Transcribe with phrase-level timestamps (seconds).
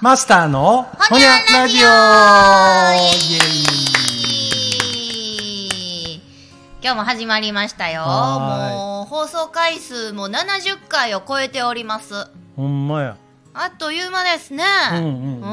[0.00, 1.88] マスターのほにゃラジオ。
[6.80, 8.02] 今日も始まりましたよ。
[8.04, 12.28] もう放送回数も70回を超えております。
[12.56, 13.16] ほんまや。
[13.54, 14.64] あっという間ですね。
[14.92, 15.42] うんうんうんうん。
[15.42, 15.44] い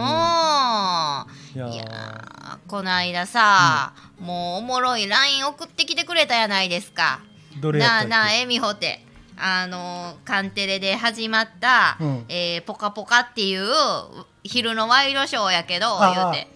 [1.57, 7.19] やこの間さ、もうおもろい LINE 送ってきてくれたやないですか。
[7.59, 8.09] どれやったっけ？
[8.09, 9.03] なあなあえみほて
[9.37, 12.25] あのカンテレで始まった「うん。
[12.29, 13.65] えーぽかぽか」っていう
[14.45, 16.47] 昼のワイドショーやけど言うて。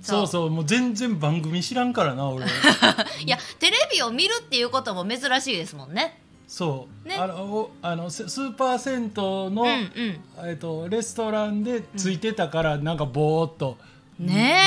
[0.00, 2.46] そうそうもう全然番組知らんからな俺。
[3.24, 6.20] いやテレビを見るっていうことも珍しいですもんね。
[6.46, 7.16] そう、ね。
[7.16, 10.48] あのおあのススーパー銭湯の、うんうん。
[10.48, 13.76] えっとレストランでついてたから、なんかぼーっと。
[14.18, 14.60] ね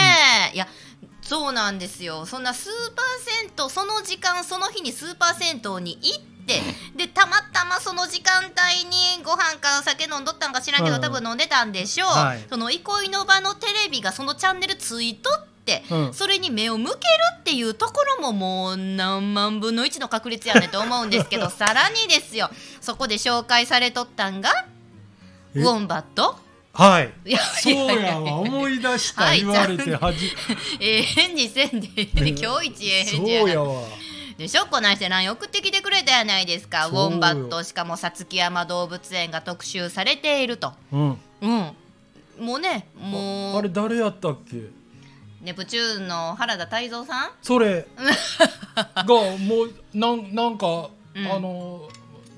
[0.54, 0.68] え、いや
[1.22, 2.26] そうなんですよ。
[2.26, 3.06] そんなスーパー
[3.42, 6.31] 銭湯その時間その日にスーパー銭湯に行って
[6.96, 11.02] でたまたまその時間帯にご飯か酒飲んどったんか知らんけど、うん。
[11.02, 12.46] 多分飲んでたんでしょう、はい。
[12.50, 16.14] その憩いの場のテレビがそのチャンネルついとって、うん。
[16.14, 16.98] それに目を向ける
[17.40, 22.50] っていうところももう何万分の1の確率やねと思うんですけど さらにですよ。
[22.82, 24.66] そこで紹介されとったんが
[25.56, 25.60] え？
[25.60, 26.38] ウォンバット？
[26.74, 27.12] はい。
[27.26, 28.36] いやそうやわ。
[28.40, 30.32] 思い出した、 はい言われてはじ
[30.80, 31.88] ええ返事せんで。
[31.88, 33.82] 今日一ええそう返事やからやわ
[34.42, 34.66] でしょ？
[34.66, 36.88] こないして LINE 送ってきてくれたやないですか。
[36.88, 40.74] ウォンバットしかもさつき山動物園が特集されていると。
[40.92, 41.18] うん。
[41.42, 42.46] うん。
[42.46, 44.58] もうねもうあれ誰やったっけ？
[45.42, 47.30] ネプチューンの原田泰造さん？
[47.42, 47.86] それ。
[48.96, 51.32] がもうなんなんか、うん。
[51.32, 51.88] あの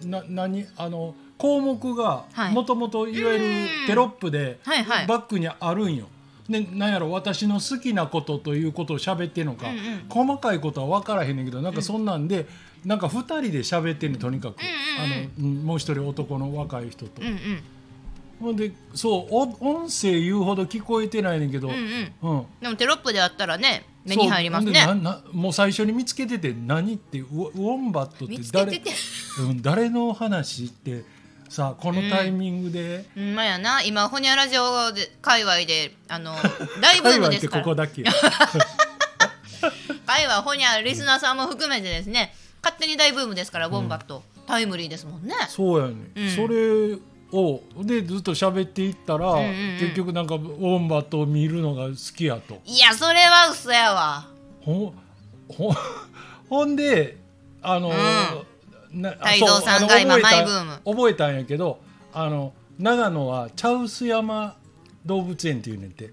[0.04, 0.66] な何？
[0.78, 2.54] あの項目がはい。
[2.54, 4.60] もともといわゆるうんテロップで
[5.08, 6.08] バックにあるんよ。
[6.54, 10.06] でなんやろ私の好きなことということを喋ってんのか、うんうん。
[10.08, 12.48] 細かいことは分からへんねんけどなんかそんなんで、
[12.86, 14.68] なんか2人で喋ってんねんとにかく、うん
[15.06, 15.20] うんうん。
[15.20, 17.22] あのうんもう一人男の若い人と。
[17.22, 17.64] うんうん。
[18.40, 22.38] ほんでそうお音声言うほど聞こえてないねんけど、うんうん。
[22.38, 22.46] うん。
[22.62, 24.86] でもテロップであったらね目に入りますね。
[25.32, 28.82] もう最初に見つけてて何ってウォンバットって誰
[29.40, 31.04] うん、誰の話って
[31.50, 33.36] さこのタイミングで、ほん。
[33.36, 33.82] まやな。
[33.84, 36.36] 今ホニャラジオで界隈であの
[36.82, 38.04] 大ブー界隈ってムですからここだけ。
[40.06, 42.36] 界隈ホニャリスナーさんも含めてですね。
[42.64, 45.36] 勝手に大ブームですからウォンバット、タイムリーですもんね。
[45.50, 46.30] そうやね、うん。
[46.32, 46.98] それ
[47.32, 49.80] をでずっと喋っていったら、んうんうん。
[49.80, 52.62] 結局なんかウォンバットを見るのが好きやと。
[52.66, 54.28] いやそれは嘘やわ。
[54.62, 54.94] ほ
[55.50, 55.74] ほ
[56.50, 57.18] ほんで
[57.64, 57.96] あの、な
[58.94, 60.82] 泰造さんが今マイブーム。
[60.86, 61.80] 覚えたんやけど
[62.14, 64.56] あの長野は茶臼山
[65.06, 66.12] 動物園っていうねんて。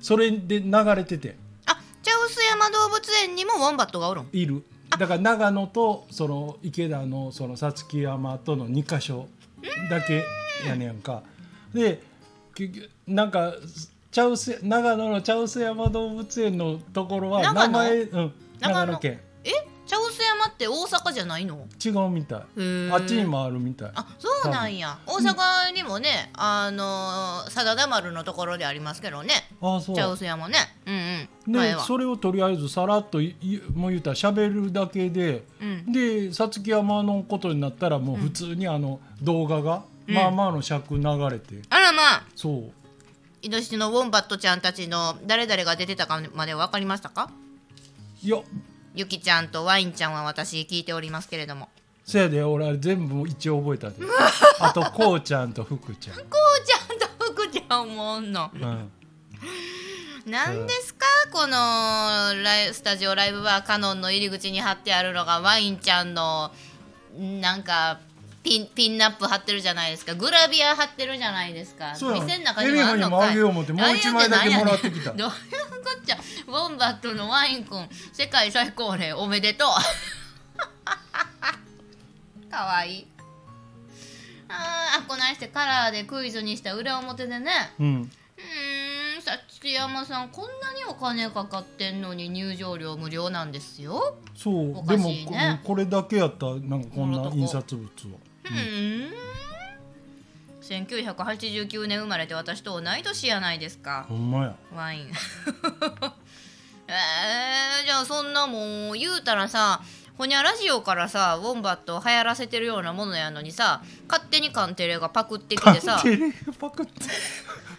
[0.00, 1.36] それで流れてて。
[1.66, 4.28] あ茶臼山動物園にもウォンバットがおるん？
[4.32, 4.62] いる。
[4.98, 9.26] だから長野とその池田のそのさつき山との2箇所
[9.90, 10.22] だけ
[10.64, 11.22] やねんか。
[11.74, 12.00] で
[13.06, 13.52] なんか
[14.12, 17.72] 茶臼長野の茶臼山動物園のところは長野？
[17.72, 18.10] 名前うん。
[18.12, 18.32] 長野。
[18.60, 19.20] 長野県
[20.46, 21.66] え茶臼山って大阪じゃないの？
[21.84, 22.40] 違うみたい。
[22.90, 23.90] あっちにもあるみたい。
[23.94, 24.98] あそうなんや。
[25.06, 29.34] 大阪にもね、あのー真田丸のところでありますけどね。
[29.60, 29.96] あそう。
[29.96, 30.58] 茶臼山ね。
[30.86, 30.94] うん
[31.54, 31.80] うん。
[31.80, 33.18] それをとりあえずさらっと
[33.74, 35.92] もう言ったら喋るだけで、うん。
[35.92, 40.14] でさつき山のことになったらもう普通にあの動画が、うん。
[40.14, 42.24] まあまあの尺流れて、あらまあ。
[42.34, 42.72] そう。
[43.42, 47.30] イノシシのウォンバットちゃんたちの誰々が出てたかまで分かりましたか？
[48.22, 48.38] いや
[48.96, 51.68] ゆきちゃんとワインちゃんは私聞いておりますけれども。
[52.02, 53.96] せやで俺あれ全部一応覚えたで。
[54.58, 58.50] あとこうちゃんと福ちゃん、こうちゃんと福ちゃんもおんの。
[58.54, 58.90] うん、
[60.24, 61.04] 何ですか？
[61.30, 61.52] この
[62.42, 66.52] ライスタジオライブバーカノンの入り口に貼ってあるのがワインちゃんの
[67.18, 68.00] なんか
[68.46, 70.14] ピンピンナップ貼ってるじゃないですか。
[70.14, 71.96] グラビア貼ってるじゃないですか。
[71.96, 75.10] そうや店の中にもあエミフにもんのかいあげよう思ってもう一枚だけもらってきた。
[75.18, 75.36] どういうこ
[76.00, 76.18] っちゃ。
[76.46, 79.70] ウォンバットのワインくん世界最高齢おめでとう。
[82.48, 83.06] かわいい。
[84.48, 87.50] あーあこないしてカラーでクイズにした裏表でね。
[87.80, 87.86] うん。
[87.86, 88.02] うー
[89.18, 94.14] んさつ山さんこんなにお金かかってんのに入場料無料なんですよ。
[94.36, 94.78] そう。
[94.78, 95.60] おかでもこしいね。
[95.64, 98.20] これだけやったらなんかこんな印刷物は
[98.50, 99.26] うーん
[100.66, 104.06] 1989年生まれて私と同い年やないですか。
[104.08, 104.56] ほんまや。
[104.74, 105.10] ワイン。
[106.88, 109.80] えー、じゃあそんなもん言うたらさ
[110.16, 116.00] ほにゃラジオからさウォンバットを流行らせてるようなものやのにさ勝手にカンテレがパクってきてさ。
[116.02, 116.92] テレパクって。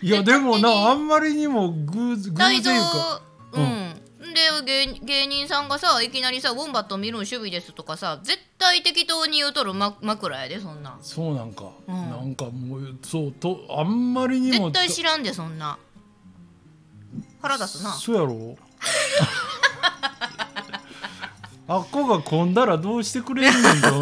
[0.02, 3.22] いやでもなあんまりにも偶偶大然蔵か
[3.54, 3.87] うん、
[4.38, 11.00] で芸芸人さんがさいきなりさ「ウォンバット見るん趣味です」とかさ絶対対適当に言うとるま枕やでそんなん。
[11.02, 11.96] そうなんか、うん。
[12.10, 15.78] なんかもうそうとあんまりにも絶対知らんでそんな。
[17.42, 17.94] 腹立つな。
[17.94, 18.58] そうやろ？
[21.70, 24.00] あっこが混んだらどうしてくれんねんと。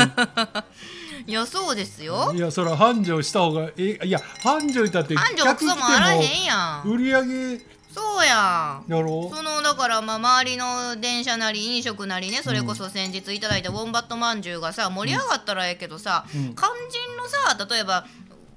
[1.28, 2.32] いやそうですよ。
[2.36, 6.88] いやそれは繁盛した方がえいや繁盛いたって繁盛クソもあらへんやん。
[6.88, 8.92] 売り上げそうやん。
[8.92, 16.42] やろそのだからまあ周りの電車なり飲食なりねそれこそ先日いただいたウォンバットまんじゅうがさ盛り上がったらええけどさ、うん。
[16.56, 18.06] 肝心のさ例えば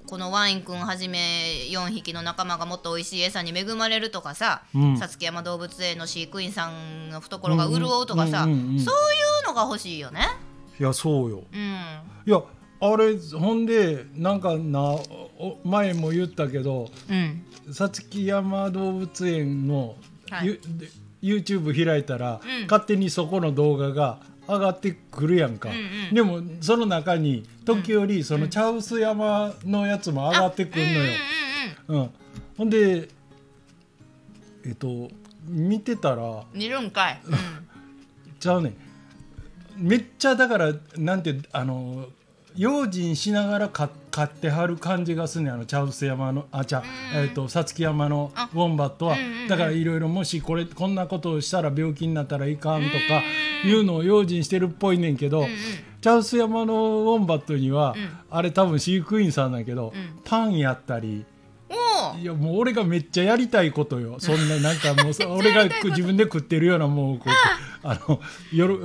[0.07, 4.97] このワインくんはじめ4匹の仲間がもっと美味しい餌に恵まれるとかさうん。
[4.97, 8.83] さつき山動物園の飼育員さんの懐が潤うとかさ、そういう
[9.47, 10.27] のが欲しいよね。
[10.79, 11.43] いやそうよ。
[11.53, 11.59] うん、
[12.25, 12.41] いや
[12.81, 19.95] あれほんでなんかなお前も言ったけどうん、さつき山動物園の、
[20.29, 20.59] はい。
[21.21, 22.63] YouTube 開いたら、うん。
[22.63, 26.15] 勝手にそこの動画が上がってくるやんか、うんうん。
[26.15, 31.13] でもその中に時折その茶臼山のやつも上がってくるのよ、
[31.87, 32.01] うんうんうん。
[32.03, 32.09] うん。
[32.57, 33.09] ほんで
[34.65, 35.09] えっと
[35.45, 37.21] 見てたら見るんかい。
[37.25, 37.35] うん。
[38.39, 38.75] ちゃうねん。
[39.77, 42.07] めっちゃだからなんてあの
[42.55, 47.23] 用心しながらか買ってはる感じがすんねんあの茶臼山のあちゃ、うん。
[47.23, 48.49] えっとさつき山のあ。
[48.53, 49.47] ウォンバットは、うんうんうん。
[49.47, 53.23] だからいろいろもしこれこんなことをしたら病気になったらいかんとか
[53.65, 55.51] いうのを用心してるっぽいねんけど、うんうん。
[56.01, 58.09] 茶臼山のウォンバットには、うん。
[58.29, 60.21] あれ多分飼育員さんだけど、うん。
[60.23, 61.25] パンやったり。
[62.19, 64.19] いやもう俺がめっちゃやりたいことよ。
[64.19, 67.19] そんななんかもうさ 俺が自分で食ってるようなもう
[67.83, 68.19] あの
[68.53, 68.79] 夜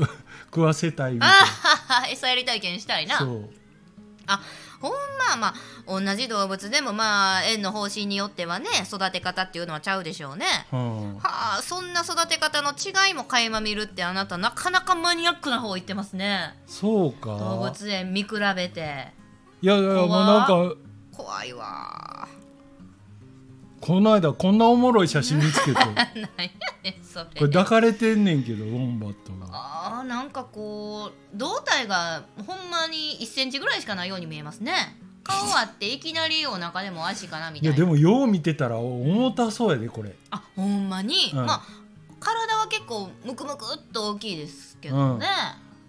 [0.54, 3.18] 食わせたいみたいあはは餌やり体験したいな。
[3.18, 3.50] なそう。
[4.26, 4.40] あ
[4.80, 4.92] ほん
[5.30, 5.54] ままあ
[5.86, 10.46] 同じ動物でもまあ園の方針によってはね育て方っていうのはちゃうでしょうね。
[10.72, 11.20] うん、は
[11.58, 16.54] あそんな育て方の違いも垣間見るってあなたなかなかマニアックな方言ってますね。
[16.68, 17.36] そうか。
[17.36, 19.08] 動物園見比べて。
[19.60, 20.74] いやいやもうなんか
[21.10, 22.28] 怖いわ。
[23.80, 25.80] この間こんなおもろい写真見つけて。
[27.38, 29.46] これ抱かれてんねんけどウォンバットが
[30.04, 34.96] なんかこう胴体がほんまに1センチぐらいしかないように見えますね。
[35.22, 40.14] 顔あっていきなりお腹でも足かなみいやたいなでもよう見てたら重たそうやでこれ。
[40.30, 41.46] あほんまに、うん。
[41.46, 41.62] まあ
[42.20, 45.26] 体は結構ムクムクっと大きいですけどね、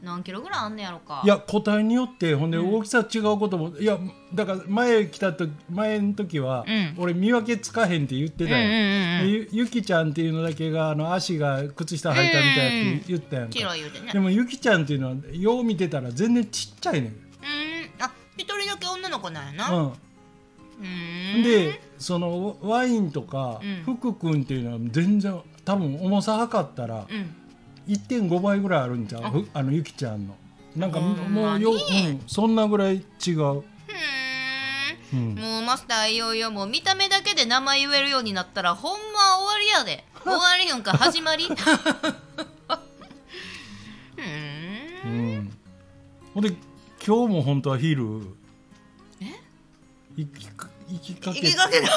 [0.06, 1.22] 何キロぐらいあんねやろか。
[1.26, 2.76] いや個体によってほんでうん。
[2.76, 3.98] 大きさ違うことも、いや
[4.34, 6.96] だから前来たと前の時は、うん。
[6.98, 9.30] 俺見分けつかへんって言ってたよ、うんうんうんうん。
[9.30, 17.16] ゆゆきちゃんっていうのだけがあの足が靴下履いたみたいやって言ったやんか、言うてねでもゆきちゃんっていうのはよう見てたら全然ちっちゃいねん、うん。
[18.00, 19.76] あ一人だけ女の子なんやな。
[19.76, 19.96] う、
[20.82, 20.84] う
[21.38, 21.44] んん。
[21.44, 23.96] でそのワインとか、うん。
[23.96, 27.36] 福君っていうのは全然多分重さ測ったらうん
[27.88, 29.48] 1.5倍ぐらいあるんちゃう？
[29.54, 29.64] あ。
[29.64, 30.36] のゆきちゃんの。
[30.76, 31.80] なんかもうよ、うん、
[32.28, 32.96] そんなぐらい
[33.26, 33.64] 違う、
[35.14, 35.36] うん。
[35.36, 35.36] ん。
[35.36, 40.04] もうマスターいよいよもう見た目だけで名前言えるようになったらほんま終わりやで。
[40.26, 41.48] 終わりよんか始まり。
[45.06, 45.38] うん。
[45.38, 45.58] ん、
[46.34, 46.50] ほんで
[47.06, 48.22] 今日も本当は昼？
[49.22, 49.26] え？
[50.18, 51.88] 行きか行きかけ行きかけた。
[51.88, 51.94] 行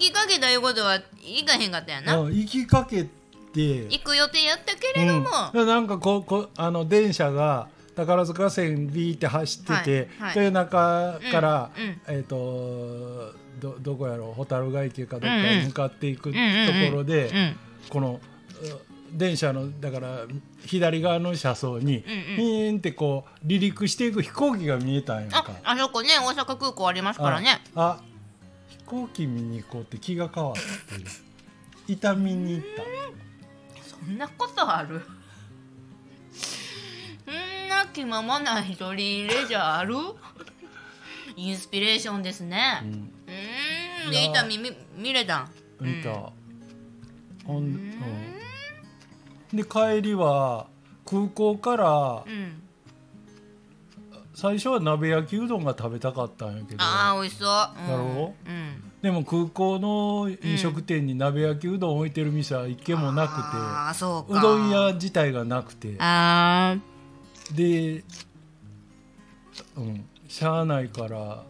[0.00, 2.14] きかけたいうことは行かへんかったやな。
[2.14, 3.10] あ行きかけて。
[3.52, 10.44] 行く予定やったけれども、うん、なんかこうこうあの電車が宝塚線ビーって走ってて、はいはい。
[10.46, 12.00] 豊中から、うんうん。
[12.18, 14.34] えっ、とどどこやろう？
[14.34, 17.56] 蛍ヶ池かどっかに向かっていくところで、うん
[17.88, 20.20] このう電車のだから
[20.64, 22.36] 左側の車窓に、うんうん。
[22.36, 25.52] ヒーンってこう離陸していく飛行機が見えたんやんあか。
[25.64, 27.60] あそこね大阪空港ありますからね。
[27.74, 28.00] あ
[28.84, 30.60] 行機見に行こうって気が変わって
[31.02, 31.04] る
[31.88, 32.82] 痛みに行った。
[33.82, 35.00] そんなことある？
[37.24, 39.94] そんな気ままな一人レジャーある？
[41.36, 42.80] インスピレーションですね。
[42.82, 42.90] うん。
[42.90, 44.12] うーん。
[44.12, 44.22] いや。
[44.22, 45.50] いいたみ見見れたん。
[45.80, 46.16] 見た、うん。
[47.44, 47.64] ほん。
[47.64, 49.56] うん。
[49.56, 50.66] で帰りは
[51.04, 52.62] 空港からうん
[54.40, 56.78] 最初は鍋焼きうどんが食べたかったんやけど。
[56.80, 58.50] あー美味しそう、うん、だろう？
[58.50, 58.82] ん。
[59.02, 64.38] でも空港の飲食店に鍋焼きうどん置いてる店は一軒もなくて、ああそうか。
[64.38, 65.94] うどん屋自体がなくて。
[65.98, 66.74] あ
[67.54, 68.02] で、
[69.76, 71.42] うん、しゃあないから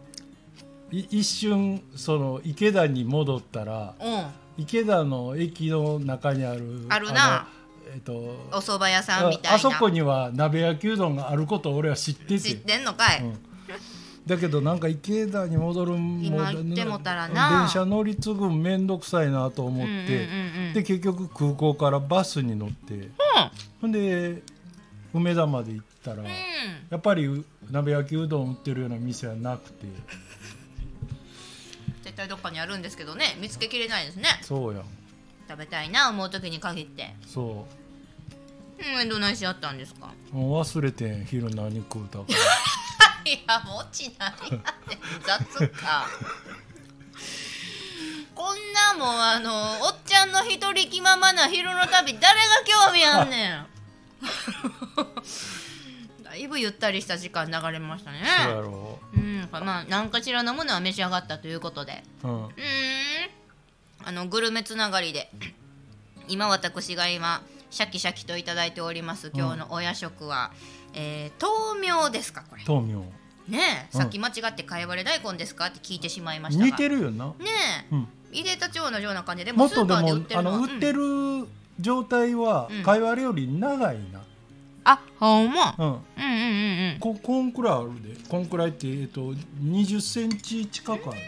[0.91, 4.31] い一瞬その池田に戻ったらーうん。
[4.57, 7.47] 池田の駅の中にあるあるな。
[7.47, 7.60] の
[7.93, 9.51] えっとお蕎麦屋さんみたいな。
[9.51, 13.39] ああそこには鍋焼きうどんがあることを俺は知って知っててんのかい、うん。
[14.25, 17.61] だけどなんか池田に戻るん今行ってもたらな。
[17.61, 23.09] 電車乗り継ぐん面倒くさいなと思って、うんうんで結局空港からバスに乗って。
[23.81, 24.43] ほんで
[25.13, 26.27] 梅田まで行ったら、うん。
[26.27, 29.85] やっぱりう鍋焼きうどん売ってるような店はなくて。
[32.03, 33.37] 絶対どっかにあるんですけどね。
[33.41, 34.25] 見つけきれないですね。
[34.41, 34.79] そうや。
[34.79, 34.83] ん
[35.51, 37.13] 食べたいな思う時に限って。
[37.27, 37.67] そ
[38.79, 39.03] う。
[39.05, 40.13] んどないしあったんですか？
[40.31, 42.25] うもう忘れてん昼何食うたか。
[43.25, 44.63] いやもちないやねん
[45.25, 46.07] 雑か。
[48.33, 53.67] こんなもんあのおっちゃんの一人気ままな昼の旅誰が興味あんねん。
[56.23, 58.23] だいぶゆったりした時間流れましたね。
[58.45, 58.99] そうやろ。
[59.13, 62.03] うんまあ何かしらのものは召し上がったということで。
[62.23, 62.53] う、うん、うーん
[64.03, 65.31] あのグルメつながりで
[66.27, 70.51] 今私が今シャキシャキといただいております今日のお夜食は、
[70.93, 72.63] えー豆苗ですかこれ。
[72.67, 72.99] 豆苗。
[73.47, 74.01] ねえ、うん。
[74.01, 76.65] さっき間違ってかいわれ大根ですかって聞いてしまいましたが。
[76.65, 77.33] 似てるよな、ね
[77.91, 80.93] えうん、入れた蝶のような感じでもスーパーとで売ってる売って
[81.43, 81.47] る
[81.79, 82.83] 状態はうん。
[82.83, 84.21] 会話より長いな、
[84.83, 85.75] あほんま？
[85.77, 86.97] うん、うんうんうんうん。
[86.99, 88.17] ここんくらいあるで。
[88.29, 91.19] こんくらいってえっと20センチ近くある。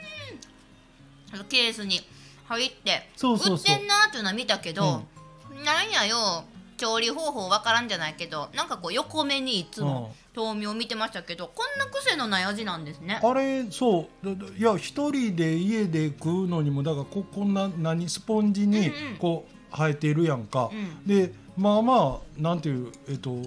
[1.33, 2.01] あのケースに
[2.45, 5.03] 入ってそうそう売ってんなーっていうのは見たけど、
[5.65, 6.43] なんやよ
[6.77, 13.21] 調理方法わからんじゃないけどなんかこう横目にいつも豆苗見てましたけどこんな癖のない味なんですね。
[13.23, 14.29] あれそう。
[14.57, 19.17] いや一人で家で食うのにもだからここんな何スポンジにうんうん。
[19.17, 21.07] こう生えてるやんか、うん。
[21.07, 23.37] でまあまあなんていうえっと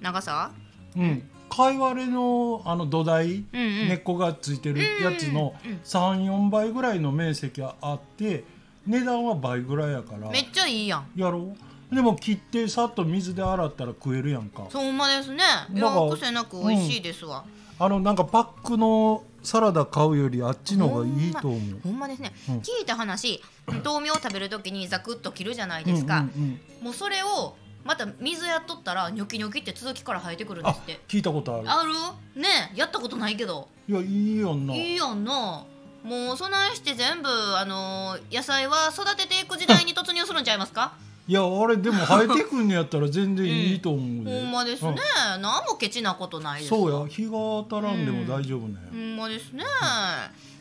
[0.00, 0.52] 長さ？
[0.96, 3.88] うん貝割れのあの土台、うんうん。
[3.88, 8.44] 根っこがついてるやつのうんうん34倍ぐらいの面積があって
[8.86, 10.30] 値段は倍ぐらいやから。
[10.30, 11.06] めっちゃいいやん。
[11.14, 11.54] やろ？
[11.92, 14.66] うでも切ってさっと水で洗ったら食えるやんか。
[14.70, 15.44] そうまですね。
[15.72, 17.44] いやだから癖なく美味しいですわ、
[17.78, 21.60] あのなんかパックのサラダ買うよりあっちの方がいいと思う。
[21.84, 22.54] ほんまですね、うん。
[22.56, 26.84] 聞いた話豆苗を食べるときにザクッと切るじゃないですか、うんうんうん。
[26.84, 27.54] もうそれを
[27.84, 31.00] また水やっとったらニョキニョキって続きから生えてくるんですあって。
[31.08, 31.70] 聞いたことある。
[31.70, 31.84] あ
[32.34, 32.40] る？
[32.40, 33.68] ねえやったことないけど。
[33.88, 34.74] いやいいよな。
[34.74, 35.64] いいやんな。
[36.02, 40.92] もうそないして全部あのー野菜は育てていく時代に突入するんちゃいますか？
[41.26, 44.90] いやあれでも生えてくんやったら全然いいと思うで、 ほんまですね、
[45.36, 45.42] うん。
[45.42, 49.64] 何もケチなことないですそうや日が当たらんでも大丈夫ね、ほんまですね、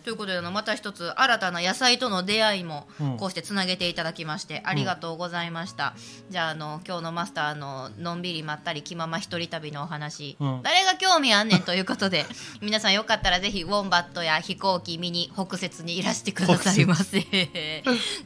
[0.03, 3.17] ということであのまた一つ新たな野菜との出会いもうん。
[3.17, 5.93] こうしてつなげていただきましてありがとうございました、
[6.29, 10.61] じゃああの今日のマスターののんびりまったり気まま一人旅のお話、うん。
[10.63, 12.25] 誰が興味あんねんということで
[12.61, 17.21] 皆さんよかったらぜひウォンバットや飛行機見に北節にいらしてくださいませ。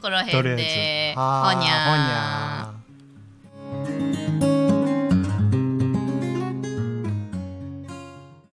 [0.01, 1.13] この辺で。
[1.15, 2.46] ほにゃーはーほにゃー